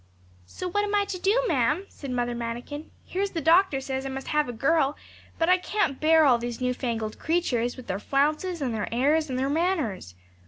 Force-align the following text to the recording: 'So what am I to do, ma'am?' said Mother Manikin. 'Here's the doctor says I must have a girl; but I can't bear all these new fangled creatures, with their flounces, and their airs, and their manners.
'So 0.47 0.67
what 0.67 0.83
am 0.83 0.95
I 0.95 1.05
to 1.05 1.19
do, 1.19 1.43
ma'am?' 1.47 1.85
said 1.87 2.09
Mother 2.09 2.33
Manikin. 2.33 2.89
'Here's 3.05 3.33
the 3.33 3.39
doctor 3.39 3.79
says 3.79 4.03
I 4.03 4.09
must 4.09 4.29
have 4.29 4.49
a 4.49 4.51
girl; 4.51 4.97
but 5.37 5.47
I 5.47 5.59
can't 5.59 5.99
bear 5.99 6.25
all 6.25 6.39
these 6.39 6.59
new 6.59 6.73
fangled 6.73 7.19
creatures, 7.19 7.77
with 7.77 7.85
their 7.85 7.99
flounces, 7.99 8.63
and 8.63 8.73
their 8.73 8.91
airs, 8.91 9.29
and 9.29 9.37
their 9.37 9.47
manners. 9.47 10.15